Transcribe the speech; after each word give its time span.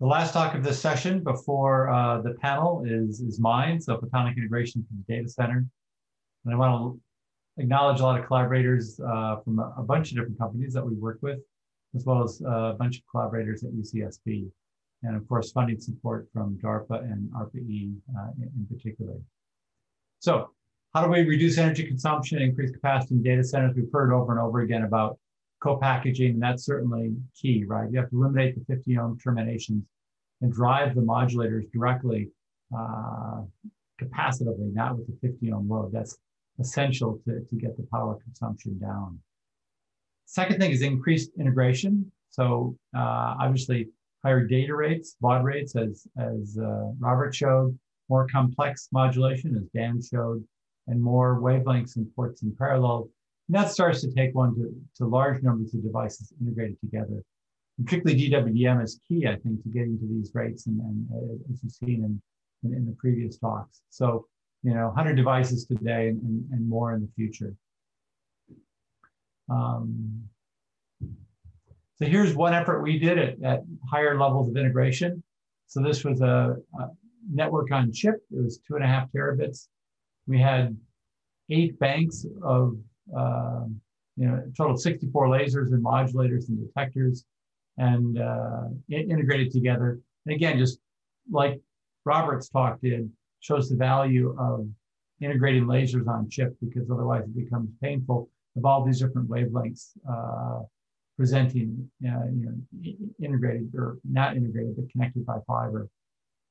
The 0.00 0.06
last 0.06 0.32
talk 0.32 0.54
of 0.54 0.62
this 0.62 0.80
session 0.80 1.24
before 1.24 1.90
uh, 1.90 2.20
the 2.20 2.34
panel 2.34 2.84
is, 2.86 3.18
is 3.18 3.40
mine, 3.40 3.80
so 3.80 3.96
photonic 3.96 4.36
integration 4.36 4.86
from 4.86 5.04
the 5.04 5.16
data 5.16 5.28
center. 5.28 5.66
And 6.44 6.54
I 6.54 6.56
want 6.56 6.94
to 7.56 7.62
acknowledge 7.62 7.98
a 7.98 8.04
lot 8.04 8.20
of 8.20 8.24
collaborators 8.24 9.00
uh, 9.00 9.40
from 9.44 9.58
a, 9.58 9.74
a, 9.76 9.82
bunch 9.82 10.12
of 10.12 10.16
different 10.16 10.38
companies 10.38 10.72
that 10.74 10.86
we 10.86 10.94
work 10.94 11.18
with, 11.20 11.40
as 11.96 12.04
well 12.04 12.22
as 12.22 12.40
uh, 12.46 12.48
a 12.48 12.74
bunch 12.74 12.98
of 12.98 13.02
collaborators 13.10 13.64
at 13.64 13.72
UCSB. 13.72 14.48
And 15.02 15.16
of 15.16 15.26
course, 15.26 15.50
funding 15.50 15.80
support 15.80 16.28
from 16.32 16.56
DARPA 16.62 17.02
and 17.02 17.28
ARPA-E 17.32 17.90
uh, 18.16 18.28
in, 18.40 18.50
in 18.56 18.66
particular. 18.70 19.14
So 20.20 20.50
how 20.94 21.04
do 21.04 21.10
we 21.10 21.22
reduce 21.24 21.58
energy 21.58 21.84
consumption, 21.84 22.40
increase 22.40 22.70
capacity 22.70 23.16
in 23.16 23.22
data 23.24 23.42
centers? 23.42 23.74
We've 23.74 23.92
heard 23.92 24.12
over 24.12 24.30
and 24.30 24.40
over 24.40 24.60
again 24.60 24.84
about 24.84 25.18
co-packaging, 25.62 26.38
that's 26.38 26.64
certainly 26.64 27.14
key, 27.34 27.64
right? 27.66 27.90
You 27.90 27.98
have 27.98 28.10
to 28.10 28.16
eliminate 28.16 28.54
the 28.54 28.74
50 28.74 28.98
ohm 28.98 29.18
terminations 29.18 29.84
and 30.40 30.52
drive 30.52 30.94
the 30.94 31.00
modulators 31.00 31.70
directly 31.72 32.30
uh, 32.76 33.42
capacitively, 34.00 34.72
not 34.72 34.96
with 34.96 35.06
the 35.06 35.28
50 35.28 35.52
ohm 35.52 35.68
load. 35.68 35.92
That's 35.92 36.16
essential 36.60 37.20
to, 37.24 37.40
to 37.40 37.56
get 37.56 37.76
the 37.76 37.86
power 37.92 38.18
consumption 38.22 38.78
down. 38.78 39.18
Second 40.26 40.60
thing 40.60 40.70
is 40.70 40.82
increased 40.82 41.30
integration. 41.38 42.10
So 42.30 42.76
uh, 42.96 43.34
obviously 43.40 43.88
higher 44.22 44.44
data 44.44 44.74
rates, 44.74 45.16
baud 45.20 45.44
rates, 45.44 45.74
as, 45.76 46.06
as 46.18 46.58
uh, 46.62 46.90
Robert 46.98 47.34
showed, 47.34 47.78
more 48.08 48.26
complex 48.28 48.88
modulation, 48.92 49.56
as 49.56 49.64
Dan 49.74 50.00
showed, 50.02 50.44
and 50.86 51.02
more 51.02 51.40
wavelengths 51.40 51.96
and 51.96 52.06
ports 52.14 52.42
in 52.42 52.54
parallel. 52.56 53.08
And 53.48 53.56
that 53.56 53.70
starts 53.70 54.00
to 54.02 54.12
take 54.12 54.34
one 54.34 54.54
to, 54.56 54.74
to 54.96 55.06
large 55.06 55.42
numbers 55.42 55.74
of 55.74 55.82
devices 55.82 56.32
integrated 56.40 56.78
together. 56.80 57.22
And 57.78 57.86
particularly 57.86 58.30
DWDM 58.30 58.82
is 58.82 59.00
key, 59.08 59.26
I 59.26 59.36
think, 59.36 59.62
to 59.62 59.68
getting 59.70 59.98
to 59.98 60.06
these 60.06 60.32
rates, 60.34 60.66
and, 60.66 60.80
and 60.80 61.06
uh, 61.12 61.52
as 61.52 61.62
you've 61.62 61.72
seen 61.72 62.04
in, 62.04 62.22
in, 62.64 62.76
in, 62.76 62.86
the 62.86 62.96
previous 62.98 63.38
talks. 63.38 63.80
So, 63.88 64.26
you 64.62 64.74
know, 64.74 64.86
100 64.88 65.14
devices 65.14 65.64
today 65.64 66.08
and, 66.08 66.20
and, 66.22 66.44
and 66.52 66.68
more 66.68 66.92
in 66.92 67.00
the 67.00 67.08
future. 67.16 67.54
Um, 69.48 70.24
so 71.00 72.06
here's 72.06 72.34
one 72.34 72.54
effort 72.54 72.82
we 72.82 72.98
did 72.98 73.18
at, 73.18 73.42
at 73.42 73.62
higher 73.90 74.18
levels 74.18 74.48
of 74.48 74.56
integration. 74.56 75.22
So 75.66 75.82
this 75.82 76.04
was 76.04 76.20
a, 76.20 76.56
a 76.78 76.88
network 77.32 77.72
on 77.72 77.92
chip. 77.92 78.16
It 78.30 78.42
was 78.42 78.58
two 78.66 78.76
and 78.76 78.84
a 78.84 78.86
half 78.86 79.10
terabits. 79.10 79.68
We 80.26 80.38
had 80.38 80.76
eight 81.50 81.78
banks 81.78 82.26
of, 82.42 82.76
uh, 83.16 83.64
you 84.16 84.26
know, 84.26 84.42
total 84.56 84.76
64 84.76 85.28
lasers 85.28 85.72
and 85.72 85.84
modulators 85.84 86.48
and 86.48 86.58
detectors 86.66 87.24
and 87.76 88.18
uh, 88.18 88.64
integrated 88.90 89.52
together. 89.52 90.00
And 90.26 90.34
again, 90.34 90.58
just 90.58 90.78
like 91.30 91.60
Robert's 92.04 92.48
talk 92.48 92.80
did, 92.80 93.10
shows 93.40 93.68
the 93.68 93.76
value 93.76 94.36
of 94.38 94.66
integrating 95.20 95.64
lasers 95.64 96.08
on 96.08 96.28
chip 96.28 96.56
because 96.60 96.90
otherwise 96.90 97.24
it 97.24 97.36
becomes 97.36 97.70
painful 97.80 98.28
of 98.56 98.64
all 98.64 98.84
these 98.84 99.00
different 99.00 99.28
wavelengths 99.28 99.90
uh, 100.10 100.62
presenting, 101.16 101.88
uh, 102.04 102.24
you 102.32 102.46
know, 102.82 102.92
integrated 103.22 103.70
or 103.76 103.98
not 104.04 104.36
integrated, 104.36 104.74
but 104.76 104.90
connected 104.90 105.24
by 105.24 105.38
fiber 105.46 105.88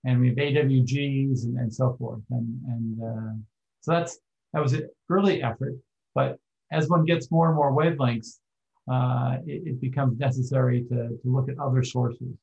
and 0.07 0.21
we 0.21 0.29
have 0.29 0.37
AWGs 0.37 1.43
and, 1.43 1.57
and 1.57 1.73
so 1.73 1.95
forth. 1.99 2.21
And, 2.29 2.61
and 2.67 3.03
uh, 3.03 3.33
so 3.81 3.91
that's 3.91 4.19
that 4.53 4.61
was 4.61 4.73
an 4.73 4.89
early 5.09 5.43
effort, 5.43 5.75
but 6.15 6.37
as 6.71 6.89
one 6.89 7.05
gets 7.05 7.31
more 7.31 7.47
and 7.47 7.55
more 7.55 7.71
wavelengths, 7.71 8.39
uh, 8.91 9.37
it, 9.45 9.63
it, 9.65 9.81
becomes 9.81 10.17
necessary 10.17 10.83
to, 10.83 10.95
to 11.09 11.21
look 11.25 11.49
at 11.49 11.59
other 11.59 11.83
sources. 11.83 12.37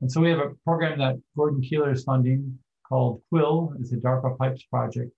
And 0.00 0.10
so 0.10 0.20
we 0.20 0.30
have 0.30 0.38
a 0.38 0.54
program 0.64 0.98
that 0.98 1.16
Gordon 1.36 1.60
Keeler 1.60 1.92
is 1.92 2.04
funding 2.04 2.58
called 2.88 3.20
Quill. 3.28 3.74
It's 3.78 3.92
a 3.92 3.96
DARPA 3.96 4.38
Pipes 4.38 4.62
project. 4.64 5.12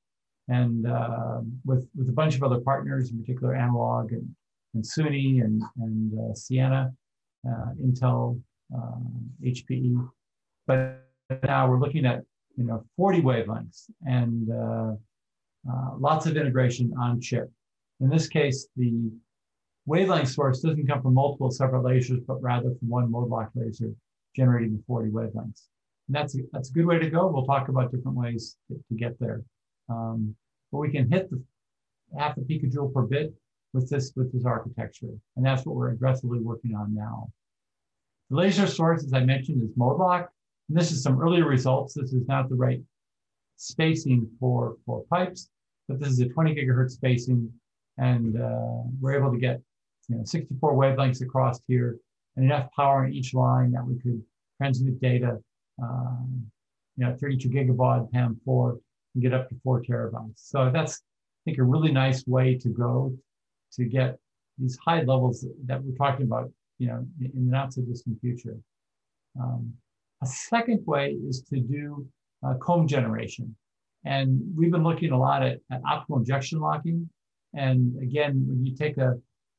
And 0.49 0.87
uh, 0.87 1.41
with, 1.65 1.89
with 1.97 2.09
a 2.09 2.13
bunch 2.13 2.37
of 2.37 2.43
other 2.43 2.61
partners, 2.61 3.11
in 3.11 3.21
particular 3.21 3.55
Analog 3.55 4.13
and, 4.13 4.29
and 4.75 4.85
SUNY 4.85 5.43
and, 5.45 5.63
and 5.79 6.13
uh, 6.19 6.35
Ciena, 6.35 6.93
uh, 7.49 7.67
Intel, 7.85 8.41
HPE. 9.45 9.99
Uh, 9.99 10.09
but 10.67 11.03
now 11.43 11.69
we're 11.69 11.79
looking 11.79 12.07
at 12.07 12.23
you 12.57 12.65
know 12.65 12.85
40 12.97 13.23
wavelengths 13.23 13.85
and 14.05 14.51
uh, 14.51 14.95
lots 15.99 16.27
of 16.27 16.37
integration 16.37 16.93
on 17.01 17.21
chip. 17.21 17.51
In 18.01 18.09
this 18.09 18.29
case, 18.29 18.69
the 18.77 19.11
wavelength 19.87 20.29
source 20.29 20.61
doesn't 20.61 20.87
come 20.87 21.03
from 21.03 21.15
multiple 21.15 21.51
separate 21.51 21.83
lasers, 21.83 22.25
but 22.27 22.43
rather 22.43 22.75
from 22.79 22.89
one 22.89 23.11
mode 23.11 23.29
lock 23.29 23.51
laser 23.55 23.93
generating 24.35 24.77
the 24.77 24.83
40 24.87 25.11
wavelengths. 25.11 25.69
And 26.09 26.15
that's 26.15 26.37
a, 26.37 26.41
that's 26.53 26.71
a 26.71 26.73
good 26.73 26.87
way 26.87 26.99
to 26.99 27.11
go. 27.11 27.27
We'll 27.29 27.47
talk 27.47 27.69
about 27.69 27.91
different 27.91 28.17
ways 28.17 28.57
to, 28.69 28.75
to 28.77 28.95
get 28.95 29.19
there. 29.19 29.43
Um, 29.89 30.35
but 30.71 30.79
we 30.79 30.91
can 30.91 31.11
hit 31.11 31.31
the 31.31 31.43
half 32.19 32.37
a 32.37 32.41
picojoule 32.41 32.93
per 32.93 33.03
bit 33.03 33.33
with 33.73 33.89
this 33.89 34.13
with 34.17 34.33
this 34.33 34.45
architecture, 34.45 35.13
and 35.37 35.45
that's 35.45 35.65
what 35.65 35.77
we're 35.77 35.91
aggressively 35.91 36.39
working 36.39 36.75
on 36.75 36.95
now. 36.95 37.31
The 38.31 38.37
laser 38.37 38.67
source, 38.67 39.05
as 39.05 39.13
I 39.13 39.21
mentioned, 39.21 39.63
is 39.63 39.77
mode 39.77 39.99
lock. 39.99 40.31
And 40.69 40.77
this 40.77 40.91
is 40.91 41.03
some 41.03 41.21
earlier 41.21 41.47
results. 41.47 41.95
This 41.95 42.13
is 42.13 42.27
not 42.27 42.49
the 42.49 42.57
right 42.57 42.81
spacing 43.57 44.29
for, 44.41 44.77
for 44.85 45.05
pipes, 45.11 45.49
but 45.89 46.01
this 46.01 46.09
is 46.09 46.21
a 46.21 46.29
20 46.29 46.55
gigahertz 46.55 46.93
spacing. 46.93 47.53
And 47.99 48.41
uh, 48.41 48.83
we're 49.01 49.17
able 49.19 49.33
to 49.33 49.39
get 49.39 49.61
you 50.09 50.17
know, 50.17 50.25
64 50.25 50.75
wavelengths 50.75 51.23
across 51.23 51.61
here 51.67 51.99
and 52.37 52.45
enough 52.45 52.69
power 52.77 53.07
in 53.07 53.15
each 53.15 53.35
line 53.35 53.73
that 53.73 53.85
we 53.85 53.99
could 53.99 54.23
transmit 54.59 55.01
data, 55.01 55.39
um, 55.83 56.47
you 56.97 57.07
know, 57.07 57.17
32 57.21 57.49
gigabaud 57.49 58.11
PAM4 58.13 58.79
and 59.15 59.23
get 59.23 59.35
up 59.35 59.49
to 59.49 59.57
four 59.63 59.83
terabytes. 59.83 60.37
So 60.37 60.71
that's, 60.73 60.95
I 60.95 61.41
think, 61.47 61.59
a 61.59 61.65
really 61.65 61.93
nice 61.93 62.27
way 62.27 62.57
to 62.57 62.69
go 62.69 63.17
to 63.73 63.85
get 63.85 64.19
these 64.59 64.79
high 64.85 65.03
levels 65.03 65.47
that 65.67 65.83
we're 65.83 65.97
talking 65.97 66.27
about, 66.27 66.51
you 66.79 66.89
know, 66.89 67.07
in 67.21 67.47
the 67.47 67.51
not 67.51 67.73
so 67.73 67.83
distant 67.83 68.21
future. 68.21 68.57
Um, 69.41 69.73
a 70.23 70.27
second 70.27 70.87
way 70.87 71.17
is 71.29 71.43
to 71.51 71.61
do 71.61 72.07
uh, 72.47 72.55
comb 72.55 72.87
generation. 72.87 73.55
And 74.05 74.41
we've 74.57 74.71
been 74.71 74.85
looking 74.85 75.13
a 75.13 75.19
lot 75.19 75.43
at, 75.43 75.59
at 75.71 75.83
optical 75.87 76.19
injection 76.19 76.61
locking. 76.61 77.09
And 77.57 78.01
again, 78.03 78.45
when 78.47 78.65
you 78.65 78.77
take 78.77 78.99
a, 78.99 79.15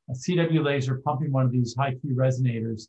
a 0.08 0.12
CW 0.12 0.64
laser 0.64 1.02
pumping 1.04 1.32
one 1.32 1.44
of 1.44 1.52
these 1.52 1.74
high 1.76 1.94
Q 1.94 2.14
resonators 2.14 2.84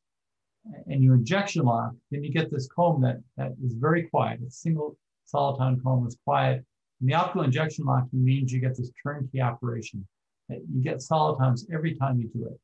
and 0.88 1.04
you 1.04 1.14
injection 1.14 1.66
lock, 1.66 1.94
then 2.12 2.24
you 2.24 2.32
get 2.32 2.52
this 2.52 2.68
comb 2.74 3.02
that, 3.02 3.18
that 3.38 3.54
is 3.64 3.74
very 3.74 4.04
quiet. 4.04 4.40
A 4.48 4.52
single 4.52 4.98
soliton 5.34 5.82
comb 5.84 6.06
is 6.08 6.18
quiet. 6.24 6.64
And 7.00 7.10
the 7.10 7.16
optical 7.16 7.44
injection 7.44 7.86
locking 7.86 8.24
means 8.24 8.52
you 8.52 8.60
get 8.60 8.78
this 8.78 8.92
turnkey 9.04 9.42
operation. 9.42 10.06
You 10.50 10.82
get 10.82 11.02
solitons 11.02 11.68
every 11.74 11.96
time 11.96 12.20
you 12.20 12.30
do 12.34 12.48
it. 12.48 12.60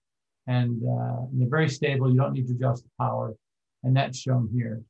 And, 0.48 0.82
uh, 0.84 1.24
and 1.32 1.42
they're 1.42 1.50
very 1.50 1.70
stable. 1.70 2.12
You 2.12 2.18
don't 2.18 2.34
need 2.34 2.48
to 2.48 2.54
adjust 2.54 2.84
the 2.84 2.90
power. 3.00 3.34
And 3.84 3.96
that's 3.96 4.18
shown 4.18 4.50
here. 4.54 4.82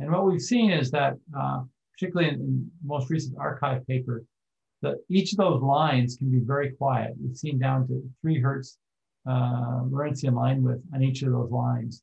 And 0.00 0.10
what 0.10 0.26
we've 0.26 0.40
seen 0.40 0.70
is 0.70 0.90
that, 0.90 1.14
uh, 1.36 1.62
particularly 1.92 2.30
in, 2.30 2.40
in 2.40 2.70
most 2.84 3.10
recent 3.10 3.36
arXiv 3.36 3.86
paper, 3.86 4.24
that 4.84 4.98
each 5.08 5.32
of 5.32 5.38
those 5.38 5.62
lines 5.62 6.16
can 6.16 6.30
be 6.30 6.38
very 6.38 6.70
quiet. 6.72 7.14
We've 7.20 7.36
seen 7.36 7.58
down 7.58 7.88
to 7.88 8.02
three 8.20 8.40
hertz 8.40 8.78
uh, 9.26 9.82
Lorentzian 9.90 10.34
line 10.34 10.62
width 10.62 10.82
on 10.94 11.02
each 11.02 11.22
of 11.22 11.32
those 11.32 11.50
lines. 11.50 12.02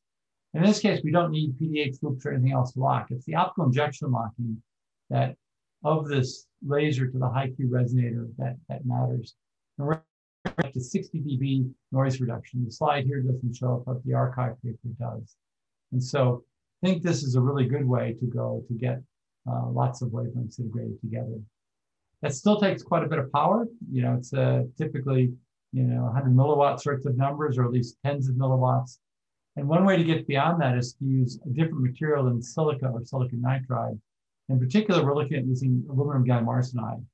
In 0.54 0.62
this 0.62 0.80
case, 0.80 1.00
we 1.02 1.12
don't 1.12 1.30
need 1.30 1.54
PDH 1.58 2.02
loops 2.02 2.26
or 2.26 2.32
anything 2.32 2.52
else 2.52 2.72
to 2.72 2.80
lock. 2.80 3.10
It's 3.10 3.24
the 3.24 3.36
optical 3.36 3.66
injection 3.66 4.10
locking 4.10 4.60
that 5.08 5.36
of 5.84 6.08
this 6.08 6.46
laser 6.66 7.06
to 7.06 7.18
the 7.18 7.28
high 7.28 7.50
Q 7.50 7.68
resonator 7.68 8.28
that, 8.38 8.56
that 8.68 8.84
matters. 8.84 9.34
And 9.78 9.86
we're 9.86 10.00
up 10.44 10.72
to 10.72 10.80
60 10.80 11.20
dB 11.20 11.70
noise 11.92 12.20
reduction. 12.20 12.64
The 12.64 12.72
slide 12.72 13.04
here 13.04 13.20
doesn't 13.20 13.56
show 13.56 13.76
up, 13.76 13.84
but 13.86 14.04
the 14.04 14.12
arXiv 14.12 14.56
paper 14.62 14.78
does. 14.98 15.36
And 15.92 16.02
so 16.02 16.44
I 16.82 16.86
think 16.86 17.02
this 17.02 17.22
is 17.22 17.36
a 17.36 17.40
really 17.40 17.66
good 17.66 17.86
way 17.86 18.16
to 18.20 18.26
go 18.26 18.64
to 18.68 18.74
get 18.74 19.00
uh, 19.50 19.68
lots 19.68 20.02
of 20.02 20.10
wavelengths 20.10 20.60
integrated 20.60 21.00
together. 21.00 21.40
That 22.22 22.34
still 22.34 22.60
takes 22.60 22.82
quite 22.82 23.02
a 23.02 23.08
bit 23.08 23.18
of 23.18 23.32
power. 23.32 23.66
You 23.90 24.02
know, 24.02 24.14
it's 24.14 24.32
uh, 24.32 24.62
typically, 24.78 25.32
you 25.72 25.82
know, 25.82 26.04
100 26.04 26.34
milliwatt 26.34 26.80
sorts 26.80 27.04
of 27.04 27.16
numbers, 27.16 27.58
or 27.58 27.64
at 27.64 27.72
least 27.72 27.98
tens 28.04 28.28
of 28.28 28.36
milliwatts. 28.36 28.98
And 29.56 29.68
one 29.68 29.84
way 29.84 29.96
to 29.96 30.04
get 30.04 30.26
beyond 30.26 30.62
that 30.62 30.78
is 30.78 30.94
to 30.94 31.04
use 31.04 31.38
a 31.44 31.50
different 31.50 31.82
material 31.82 32.24
than 32.24 32.40
silica 32.40 32.86
or 32.86 33.04
silicon 33.04 33.42
nitride. 33.44 33.98
In 34.48 34.58
particular, 34.58 35.04
we're 35.04 35.14
looking 35.14 35.36
at 35.36 35.46
using 35.46 35.84
aluminum 35.90 36.24
gallium 36.24 36.46
arsenide 36.46 37.04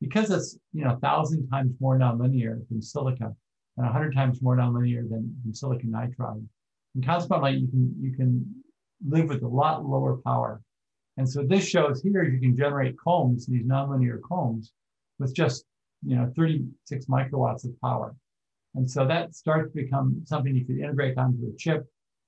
because 0.00 0.30
it's, 0.30 0.58
you 0.72 0.84
know, 0.84 0.94
a 0.94 0.98
thousand 0.98 1.48
times 1.48 1.74
more 1.80 1.98
nonlinear 1.98 2.60
than 2.68 2.80
silica 2.80 3.34
and 3.76 3.86
a 3.86 3.92
hundred 3.92 4.14
times 4.14 4.42
more 4.42 4.56
nonlinear 4.56 5.08
than, 5.08 5.34
than 5.44 5.54
silicon 5.54 5.90
nitride. 5.90 6.44
And 6.94 7.04
consequently, 7.04 7.52
you 7.52 7.68
can, 7.68 7.94
you 8.00 8.12
can 8.14 8.64
live 9.06 9.28
with 9.28 9.42
a 9.42 9.48
lot 9.48 9.84
lower 9.84 10.18
power. 10.24 10.60
And 11.18 11.28
so 11.28 11.42
this 11.42 11.68
shows 11.68 12.00
here 12.00 12.22
you 12.22 12.38
can 12.38 12.56
generate 12.56 12.96
combs, 12.96 13.46
these 13.46 13.66
nonlinear 13.66 14.20
combs, 14.22 14.72
with 15.18 15.34
just 15.34 15.64
you 16.06 16.14
know 16.16 16.32
36 16.36 17.06
microwatts 17.06 17.64
of 17.64 17.78
power. 17.80 18.14
And 18.76 18.88
so 18.88 19.04
that 19.06 19.34
starts 19.34 19.72
to 19.72 19.82
become 19.82 20.22
something 20.24 20.54
you 20.54 20.64
could 20.64 20.78
integrate 20.78 21.18
onto 21.18 21.48
a 21.48 21.56
chip 21.56 21.86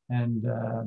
and 0.08 0.44
uh, 0.44 0.82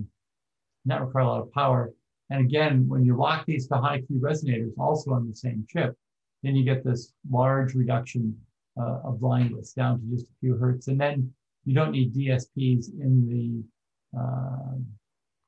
not 0.83 1.05
require 1.05 1.23
a 1.23 1.27
lot 1.27 1.41
of 1.41 1.51
power 1.53 1.93
And 2.29 2.41
again, 2.41 2.89
when 2.89 3.05
you 3.05 3.15
lock 3.15 3.45
these 3.45 3.67
to 3.67 3.77
high 3.77 4.01
Q 4.01 4.19
resonators 4.19 4.77
also 4.77 5.11
on 5.11 5.29
the 5.29 5.35
same 5.35 5.65
chip, 5.69 5.95
then 6.41 6.55
you 6.57 6.65
get 6.65 6.83
this 6.83 7.13
large 7.29 7.73
reduction 7.73 8.37
uh, 8.77 8.99
of 9.05 9.21
widths 9.21 9.73
down 9.73 10.01
to 10.01 10.05
just 10.13 10.25
a 10.25 10.35
few 10.41 10.57
hertz. 10.57 10.89
And 10.89 10.99
then 10.99 11.31
you 11.63 11.73
don't 11.73 11.91
need 11.91 12.13
DSPs 12.13 12.89
in 12.99 13.13
the 13.31 14.19
uh, 14.19 14.75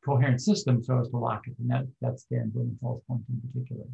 coherent 0.05 0.39
system 0.41 0.83
so 0.83 0.99
as 0.99 1.09
to 1.09 1.17
lock 1.17 1.47
it. 1.47 1.55
And 1.59 1.69
that, 1.69 1.85
that's 2.01 2.25
Dan 2.31 2.51
Blumenthal's 2.53 3.01
point 3.07 3.21
in 3.29 3.41
particular. 3.49 3.85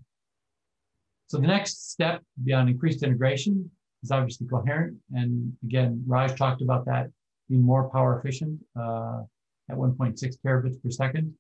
So 1.28 1.38
the 1.38 1.48
next 1.48 1.92
step 1.92 2.22
beyond 2.44 2.70
increased 2.70 3.04
integration 3.04 3.72
is 4.04 4.12
obviously 4.12 4.48
coherent. 4.48 4.98
And 5.14 5.54
again, 5.64 6.04
Raj 6.06 6.36
talked 6.36 6.62
about 6.62 6.86
that 6.86 7.10
being 7.50 7.62
more 7.62 7.90
power 7.90 8.20
efficient 8.20 8.60
uh, 8.78 9.22
at 9.70 9.78
1.6 9.78 10.22
terabits 10.46 10.82
per 10.84 10.90
second. 10.90 11.34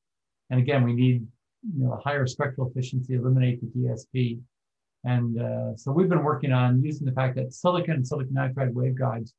And 0.49 0.59
again, 0.59 0.83
we 0.83 0.93
need 0.93 1.27
you 1.63 1.85
know, 1.85 1.93
a 1.93 1.97
higher 1.97 2.25
spectral 2.25 2.69
efficiency, 2.69 3.15
eliminate 3.15 3.59
the 3.61 3.67
DSP. 3.67 4.39
And 5.03 5.41
uh, 5.41 5.75
so 5.75 5.91
we've 5.91 6.09
been 6.09 6.23
working 6.23 6.51
on 6.51 6.81
using 6.83 7.05
the 7.05 7.13
fact 7.13 7.35
that 7.35 7.53
silicon 7.53 7.95
and 7.95 8.07
silicon 8.07 8.33
nitride 8.33 8.73
waveguides 8.73 9.31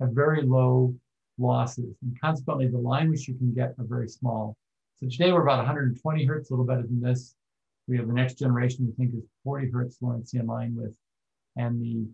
have 0.00 0.10
very 0.12 0.42
low 0.42 0.94
losses. 1.38 1.94
And 2.02 2.18
consequently, 2.20 2.68
the 2.68 2.78
line 2.78 3.10
widths 3.10 3.28
you 3.28 3.34
can 3.34 3.52
get 3.52 3.74
are 3.78 3.84
very 3.84 4.08
small. 4.08 4.56
So 5.02 5.08
today 5.08 5.32
we're 5.32 5.40
about 5.40 5.56
120 5.56 6.24
hertz, 6.26 6.50
a 6.50 6.52
little 6.52 6.66
better 6.66 6.82
than 6.82 7.00
this. 7.00 7.34
We 7.88 7.96
have 7.96 8.06
the 8.06 8.12
next 8.12 8.34
generation 8.34 8.84
we 8.84 8.92
think 8.92 9.14
is 9.16 9.26
40 9.44 9.70
hertz 9.70 9.96
Lorentzian 10.02 10.46
line 10.46 10.76
width. 10.76 10.94
And 11.56 11.80
the 11.80 12.06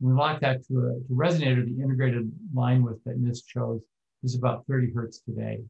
we 0.00 0.12
lock 0.14 0.40
that 0.40 0.66
to 0.68 0.78
a 0.78 0.94
to 0.94 1.14
resonator, 1.14 1.62
the 1.62 1.82
integrated 1.82 2.32
line 2.54 2.82
width 2.82 3.04
that 3.04 3.22
NIST 3.22 3.42
shows 3.46 3.82
is 4.22 4.34
about 4.34 4.64
30 4.66 4.94
hertz 4.94 5.20
today. 5.20 5.60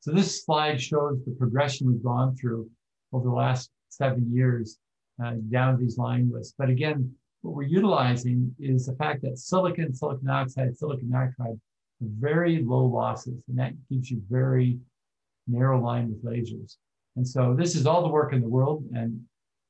So 0.00 0.12
this 0.12 0.44
slide 0.44 0.80
shows 0.80 1.18
the 1.24 1.32
progression 1.32 1.88
we've 1.88 2.02
gone 2.02 2.36
through 2.36 2.70
over 3.12 3.28
the 3.28 3.34
last 3.34 3.70
seven 3.88 4.32
years 4.32 4.78
uh, 5.22 5.32
down 5.50 5.80
these 5.80 5.98
line 5.98 6.30
widths. 6.30 6.54
But 6.56 6.70
again, 6.70 7.12
what 7.42 7.56
we're 7.56 7.64
utilizing 7.64 8.54
is 8.60 8.86
the 8.86 8.94
fact 8.94 9.22
that 9.22 9.40
silicon, 9.40 9.92
silicon 9.92 10.30
oxide, 10.30 10.78
silicon 10.78 11.08
nitride 11.08 11.58
very 12.00 12.62
low 12.62 12.84
losses, 12.84 13.42
and 13.48 13.58
that 13.58 13.72
gives 13.88 14.10
you 14.10 14.22
very 14.30 14.78
narrow 15.46 15.82
line 15.82 16.08
width 16.08 16.24
lasers. 16.24 16.76
And 17.16 17.26
so 17.26 17.54
this 17.58 17.74
is 17.74 17.86
all 17.86 18.02
the 18.02 18.08
work 18.08 18.32
in 18.32 18.40
the 18.40 18.48
world, 18.48 18.84
and 18.94 19.20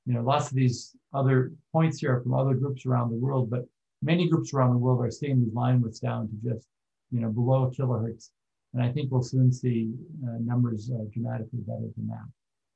you 0.04 0.14
know 0.14 0.22
lots 0.22 0.50
of 0.50 0.56
these 0.56 0.96
other 1.14 1.52
points 1.72 1.98
here 1.98 2.16
are 2.16 2.22
from 2.22 2.34
other 2.34 2.54
groups 2.54 2.86
around 2.86 3.10
the 3.10 3.16
world, 3.16 3.50
but 3.50 3.64
many 4.02 4.28
groups 4.28 4.52
around 4.52 4.72
the 4.72 4.78
world 4.78 5.04
are 5.04 5.10
seeing 5.10 5.40
these 5.40 5.54
line 5.54 5.80
widths 5.80 6.00
down 6.00 6.28
to 6.28 6.34
just 6.50 6.66
you 7.10 7.20
know 7.20 7.30
below 7.30 7.70
kilohertz, 7.76 8.30
and 8.74 8.82
I 8.82 8.90
think 8.90 9.10
we'll 9.10 9.22
soon 9.22 9.52
see 9.52 9.92
uh, 10.24 10.38
numbers 10.40 10.90
uh, 10.92 11.04
dramatically 11.12 11.60
better 11.66 11.88
than 11.96 12.08
that. 12.08 12.26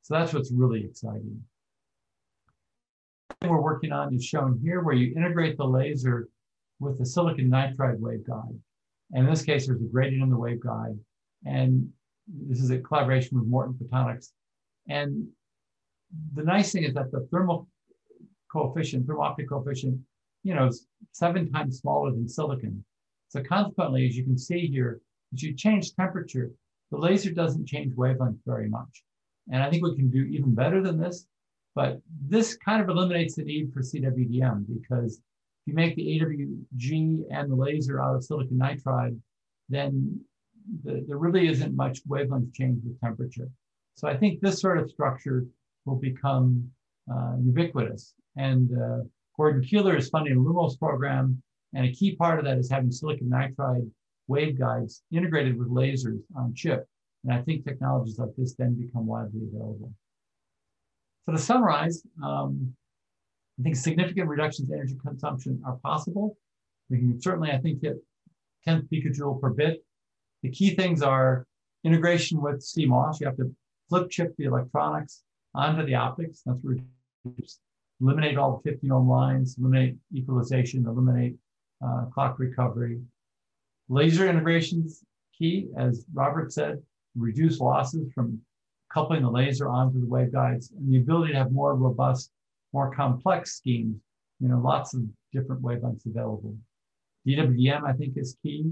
So 0.03 0.15
that's 0.15 0.33
what's 0.33 0.53
really 0.53 0.85
exciting. 0.85 1.43
We're 3.43 3.61
working 3.61 3.93
on 3.93 4.15
is 4.15 4.25
shown 4.25 4.61
here, 4.63 4.83
where 4.83 4.95
you 4.95 5.15
integrate 5.17 5.57
the 5.57 5.65
laser 5.65 6.29
with 6.79 6.99
the 6.99 7.07
silicon 7.07 7.51
nitride 7.51 7.99
waveguide. 7.99 8.59
And 9.13 9.25
in 9.25 9.31
this 9.31 9.43
case, 9.43 9.67
there's 9.67 9.81
a 9.81 9.85
gradient 9.85 10.23
in 10.23 10.31
the 10.31 10.37
waveguide. 10.37 10.99
And 11.45 11.91
this 12.49 12.61
is 12.61 12.71
a 12.71 12.79
collaboration 12.79 13.39
with 13.39 13.49
Morton 13.49 13.75
Photonics. 13.75 14.31
And 14.89 15.29
the 16.35 16.43
nice 16.43 16.73
thing 16.73 16.85
is 16.85 16.95
that 16.95 17.13
the 17.13 17.27
thermal 17.31 17.69
coefficient, 18.51 19.07
thermal 19.07 19.23
optic 19.23 19.49
coefficient, 19.49 19.99
you 20.43 20.55
know, 20.55 20.67
is 20.67 20.87
seven 21.13 21.51
times 21.51 21.79
smaller 21.79 22.11
than 22.11 22.29
silicon. 22.29 22.85
So 23.29 23.43
consequently, 23.43 24.07
as 24.07 24.17
you 24.17 24.25
can 24.25 24.39
see 24.39 24.67
here, 24.67 25.01
as 25.33 25.43
you 25.43 25.55
change 25.55 25.95
temperature, 25.95 26.51
the 26.91 26.99
laser 26.99 27.31
doesn't 27.31 27.69
change 27.69 27.95
wavelength 27.95 28.41
very 28.45 28.69
much. 28.69 29.03
And 29.53 29.63
I 29.63 29.71
think 29.71 29.85
we 29.85 29.95
can 29.95 30.11
do 30.11 30.25
even 30.25 30.55
better 30.55 30.83
than 30.83 30.99
this, 30.99 31.27
but 31.75 32.01
this 32.27 32.57
kind 32.57 32.83
of 32.83 32.89
eliminates 32.89 33.37
the 33.37 33.45
need 33.45 33.73
for 33.73 33.81
CWDM 33.81 34.67
because 34.67 35.15
if 35.17 35.67
you 35.67 35.75
make 35.75 35.95
the 35.95 36.21
AWG 36.21 37.25
and 37.31 37.51
the 37.51 37.55
laser 37.55 38.01
out 38.01 38.17
of 38.17 38.25
silicon 38.25 38.59
nitride, 38.59 39.19
then 39.69 40.21
the, 40.85 41.05
there 41.07 41.19
really 41.19 41.49
isn't 41.49 41.75
much 41.75 42.01
wavelength 42.07 42.53
change 42.55 42.83
with 42.85 43.01
temperature. 43.01 43.49
So 43.95 44.09
I 44.09 44.17
think 44.17 44.41
this 44.41 44.61
sort 44.61 44.79
of 44.79 44.91
structure 44.91 45.47
will 45.85 45.97
become 45.97 46.71
uh, 47.13 47.37
ubiquitous. 47.43 48.15
And 48.37 48.71
uh, 48.79 49.05
Gordon 49.37 49.63
Keeler 49.63 49.97
is 49.97 50.09
funding 50.09 50.37
a 50.37 50.41
LUMOS 50.41 50.77
program, 50.77 51.43
and 51.75 51.87
a 51.87 51.93
key 51.93 52.17
part 52.17 52.39
of 52.39 52.45
that 52.45 52.59
is 52.59 52.71
having 52.71 52.91
silicon 52.91 53.29
nitride 53.29 53.89
waveguides 54.31 55.01
integrated 55.13 55.59
with 55.59 55.69
lasers 55.69 56.21
on 56.37 56.55
chip. 56.55 56.87
And 57.25 57.33
I 57.33 57.43
think 57.43 57.65
technologies 57.65 58.19
like 58.19 58.31
this 58.37 58.55
then 58.55 58.75
become 58.75 59.07
widely 59.07 59.41
available. 59.53 59.93
So 61.27 61.33
to 61.33 61.39
summarize, 61.39 62.03
um, 62.25 62.75
I 63.59 63.63
think 63.63 63.77
significant 63.77 64.29
reductions 64.29 64.71
in 64.71 64.77
energy 64.77 64.97
consumption 65.05 65.61
are 65.67 65.77
possible. 65.83 66.37
We 66.89 66.99
can 66.99 67.21
certainly, 67.21 67.51
I 67.51 67.59
think, 67.59 67.83
hit 67.83 67.97
10th 68.67 68.89
picojoule 68.91 69.41
per 69.41 69.51
bit. 69.51 69.85
The 70.43 70.51
key 70.51 70.75
things 70.75 71.03
are 71.03 71.47
integration 71.85 72.41
with 72.41 72.61
CMOS. 72.61 73.21
You 73.21 73.27
have 73.27 73.37
to 73.37 73.55
flip 73.89 74.11
chip 74.11 74.35
the 74.37 74.45
electronics 74.45 75.23
onto 75.55 75.85
the 75.85 75.95
optics. 75.95 76.43
That's 76.45 76.61
reduce, 76.63 77.59
eliminate 78.01 78.39
all 78.39 78.61
the 78.63 78.71
50 78.71 78.91
ohm 78.91 79.09
lines, 79.09 79.57
eliminate 79.59 79.97
equalization, 80.15 80.87
eliminate 80.87 81.37
uh, 81.85 82.07
clock 82.13 82.39
recovery. 82.39 83.01
Laser 83.89 84.29
integrations 84.29 85.03
key, 85.37 85.69
as 85.77 86.05
Robert 86.13 86.53
said, 86.53 86.81
reduce 87.17 87.59
losses 87.59 88.13
from 88.15 88.41
coupling 88.93 89.23
the 89.23 89.31
laser 89.31 89.69
onto 89.69 90.01
the 90.01 90.07
waveguides 90.07 90.73
and 90.73 90.93
the 90.93 90.99
ability 90.99 91.33
to 91.33 91.39
have 91.39 91.53
more 91.53 91.75
robust 91.75 92.31
more 92.73 92.95
complex 92.95 93.57
schemes, 93.57 93.97
you 94.41 94.49
know, 94.49 94.61
lots 94.61 94.95
of 94.95 95.03
different 95.33 95.63
wavelengths 95.63 96.07
available. 96.07 96.57
DWDM, 97.27 97.85
I 97.85 97.93
think, 97.93 98.17
is 98.17 98.37
key. 98.43 98.71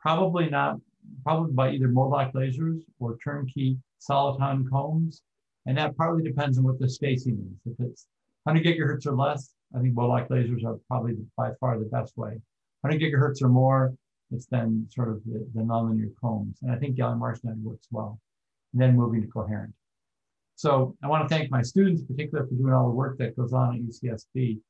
Probably 0.00 0.48
not, 0.48 0.78
probably 1.24 1.52
by 1.52 1.70
either 1.70 1.88
mode 1.88 2.10
lock 2.10 2.32
lasers 2.32 2.80
or 2.98 3.16
turnkey 3.22 3.78
soliton 4.00 4.68
combs. 4.68 5.22
And 5.66 5.78
that 5.78 5.96
partly 5.96 6.24
depends 6.24 6.58
on 6.58 6.64
what 6.64 6.78
the 6.78 6.88
spacing 6.88 7.38
is. 7.38 7.72
If 7.72 7.86
it's 7.86 8.06
100 8.44 8.66
gigahertz 8.66 9.06
or 9.06 9.14
less, 9.14 9.54
I 9.74 9.80
think 9.80 9.94
mode 9.94 10.08
lock 10.08 10.28
lasers 10.28 10.64
are 10.64 10.78
probably 10.88 11.16
by 11.36 11.50
far 11.60 11.78
the 11.78 11.84
best 11.86 12.16
way. 12.16 12.40
100 12.80 13.00
gigahertz 13.00 13.42
or 13.42 13.48
more, 13.48 13.94
it's 14.32 14.46
then 14.46 14.86
sort 14.90 15.08
of 15.08 15.22
the, 15.24 15.46
the 15.54 15.62
nonlinear 15.62 16.10
combs. 16.20 16.58
And 16.62 16.72
I 16.72 16.76
think 16.76 16.96
gallium 16.96 17.20
arsenide 17.20 17.62
works 17.62 17.86
well. 17.90 18.18
And 18.72 18.82
then 18.82 18.96
moving 18.96 19.22
to 19.22 19.28
coherent. 19.28 19.72
So 20.56 20.96
I 21.02 21.08
want 21.08 21.28
to 21.28 21.34
thank 21.34 21.50
my 21.50 21.62
students 21.62 22.02
in 22.02 22.08
particular 22.08 22.46
for 22.46 22.54
doing 22.54 22.72
all 22.72 22.88
the 22.88 22.94
work 22.94 23.18
that 23.18 23.36
goes 23.36 23.52
on 23.52 23.74
at 23.74 23.82
UCSB. 23.82 24.60